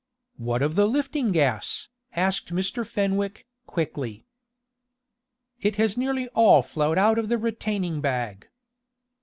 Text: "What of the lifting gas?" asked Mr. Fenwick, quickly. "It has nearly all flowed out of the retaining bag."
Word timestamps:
"What 0.37 0.63
of 0.63 0.73
the 0.73 0.87
lifting 0.87 1.31
gas?" 1.31 1.87
asked 2.15 2.51
Mr. 2.51 2.83
Fenwick, 2.83 3.45
quickly. 3.67 4.25
"It 5.59 5.75
has 5.75 5.95
nearly 5.95 6.27
all 6.29 6.63
flowed 6.63 6.97
out 6.97 7.19
of 7.19 7.29
the 7.29 7.37
retaining 7.37 8.01
bag." 8.01 8.47